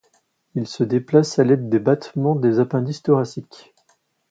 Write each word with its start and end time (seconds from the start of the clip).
Ils 0.55 0.65
se 0.65 0.83
déplacent 0.83 1.37
à 1.37 1.43
l'aide 1.43 1.69
des 1.69 1.77
battements 1.77 2.33
des 2.33 2.59
appendices 2.59 3.03
thoraciques. 3.03 3.75